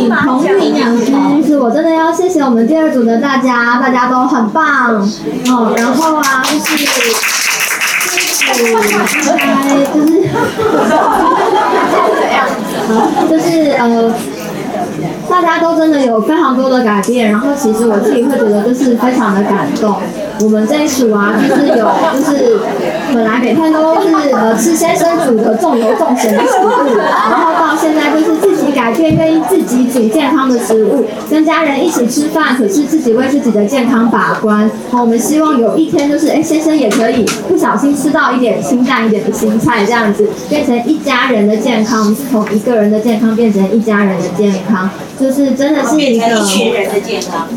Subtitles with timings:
[0.00, 1.12] 请彭玉营养师，
[1.46, 5.74] 是我真的要谢谢我们第二组的大家，大家都很棒哦。
[5.76, 8.24] 然后啊，就是就是
[13.28, 14.10] 就是就是呃。
[15.30, 19.94] 大家都真的有非常多的改变，然后其实我自己会觉得就是非常的感动。
[20.42, 22.58] 我们这一组啊，就是有就是
[23.12, 34.68] 本来每天都是呃吃先生煮的重油重咸的食物，然后到现在就是自己改变，愿意自己煮健康的食物，跟家人一起吃饭，可是自己为自己的健康把关。
[34.90, 44.88] 好，我们希望有一天就是哎先生也可以不小心吃到一点清淡一点的青菜，这样子变成一家人的健康，是从一个人的健康变成一家人的健康。
[45.20, 46.26] 就真的是一个，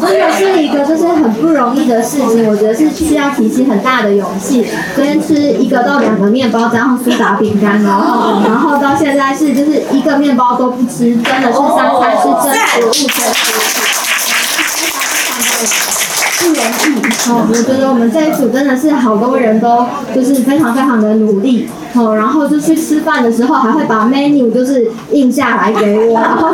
[0.00, 4.66] 真的是一个就是很不容易的事情，我觉得是需要提起很大的勇气。
[4.94, 13.60] 昨天吃一个到两个面包加上苏打饼干，然后然后到现在是就是一个面包都不吃，真的是三餐是真食物真食物，
[14.82, 15.66] 非常非常地
[16.38, 16.58] 不容
[16.90, 17.02] 易。
[17.30, 21.68] 哦，我觉得我们这一组真的是好多人都就是非常非常的努力。
[21.94, 26.48] 哦，然后就去吃饭的时候，还会把 menu 就是印下来给我，然后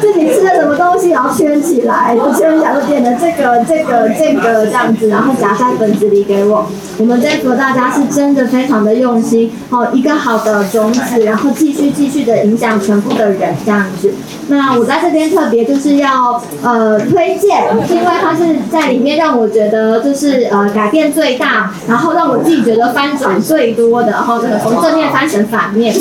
[0.00, 6.66] 自己吃的什么东西，然后圈起来，圈起来就点的这个、这个、这个这样子，然后夹在本子里给我。
[6.96, 14.14] 我们这一组大家是真的非常的用心，哦，一个好的种子，然后继续继续的影响全部的人这样子。
[14.48, 25.94] 那我在这边特别就是要呃推荐，因为他是在里面让我觉得就是呃改变最大，然后让我自己觉得翻转最多的，然后这个从正面翻成反面，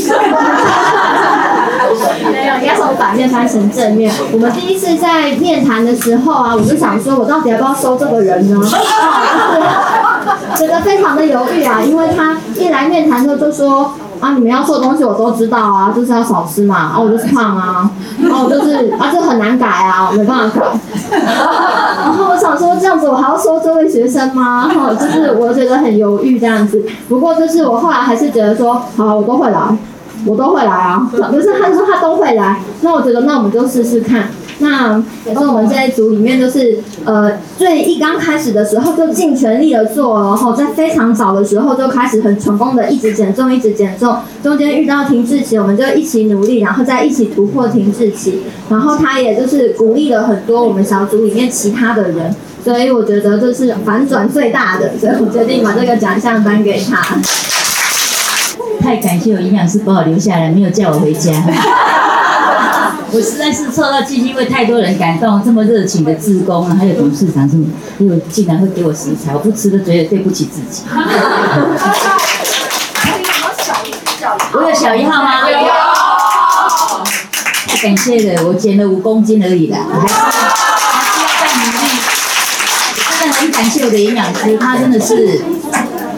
[2.31, 4.11] 没有，应该从反面翻成正面。
[4.31, 8.59] 我们第一次在面谈的时候啊，我就想说，我到底要不要收这个人呢？
[10.55, 13.93] 觉得非常的犹豫啊，因为他一来面谈的就说。
[14.19, 17.89] 啊，你们要做的东西我都知道啊，就是要少吃嘛，啊，我就是胖啊，
[18.21, 20.65] 然后就是啊，这很难改啊，没办法改。
[22.03, 24.69] 然后我想说，这样子我还要收这位学生吗？
[24.69, 26.83] 哈，就是我觉得很犹豫这样子。
[27.07, 29.59] 不过就是我后来还是觉得说，好，我都会来，
[30.25, 31.07] 我都会来啊。
[31.11, 34.29] 可是他说他都会来，那我觉得那我们就试试看。
[34.59, 44.17] 那也是我们这一组里面，就是呃，最一刚开始的时候就尽全力的做，然后在非常早的时候就开始很成功的一直减重，一直减重。
[44.41, 48.41] 中间遇到停滞期，我们就一起努力，然后再一起突破停滞期。
[48.69, 57.17] 然后他也就是鼓励了很多我们小组里面其他的人，所以我觉得这是反转最大的，所以我决定把这个奖项颁给他。
[58.79, 61.31] 太感谢我营养师把我留下来，没有叫我回家。
[63.11, 67.65] 我实在是受到基金会太多人感动，这么热情的志工，还有董事长，这么，
[67.99, 70.83] 因为竟然会给我食材，我不吃都觉得对不起自己。
[74.53, 75.49] 我有小一号吗？
[75.49, 75.57] 有。
[77.67, 81.87] 太感谢了，我减了五公斤而已啦，还是还是要再努力。
[83.19, 85.41] 真的很感谢我的营养师，他真的是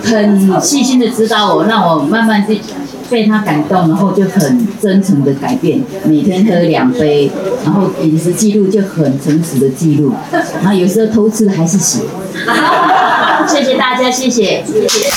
[0.05, 2.59] 很细心的指导我，让我慢慢去。
[3.09, 7.29] 被他感动，然后就很真诚的改变，每天喝两杯，
[7.63, 11.99] 然后饮食记录就很诚实的记录，然后有时候偷吃还是写。
[13.47, 15.09] 谢谢大家，谢谢，谢谢。